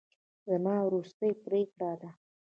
زما 0.49 0.75
وروستۍ 0.83 1.31
پرېکړه 1.45 1.91
ده. 2.01 2.11